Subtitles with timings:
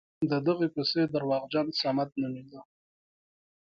[0.31, 2.61] د دغې کوڅې درواغجن ضمټ نومېده.